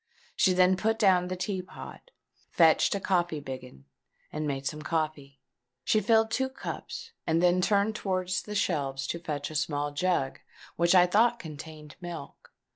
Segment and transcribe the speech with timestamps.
[0.35, 2.09] She then put down the tea pot,
[2.49, 3.85] fetched a coffee biggin,
[4.33, 5.39] and made some coffee.
[5.83, 10.39] She filled two cups, and then turned towards the shelves to fetch a small jug,
[10.75, 12.51] which I thought contained milk.